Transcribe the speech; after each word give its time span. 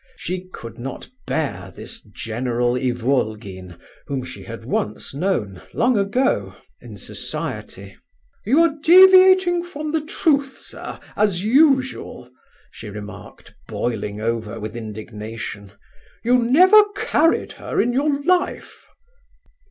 She 0.17 0.47
could 0.51 0.79
not 0.79 1.11
bear 1.27 1.71
this 1.75 2.01
General 2.01 2.75
Ivolgin 2.75 3.77
whom 4.07 4.23
she 4.25 4.41
had 4.45 4.65
once 4.65 5.13
known, 5.13 5.61
long 5.75 5.95
ago—in 5.95 6.97
society. 6.97 7.95
"You 8.43 8.63
are 8.63 8.73
deviating 8.83 9.63
from 9.63 9.91
the 9.91 10.01
truth, 10.03 10.57
sir, 10.57 10.99
as 11.15 11.43
usual!" 11.43 12.31
she 12.71 12.89
remarked, 12.89 13.53
boiling 13.67 14.19
over 14.19 14.59
with 14.59 14.75
indignation; 14.75 15.71
"you 16.23 16.39
never 16.39 16.83
carried 16.95 17.51
her 17.51 17.79
in 17.79 17.93
your 17.93 18.23
life!" 18.23 18.87